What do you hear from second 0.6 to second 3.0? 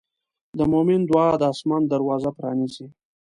مؤمن دعا د آسمان دروازه پرانیزي.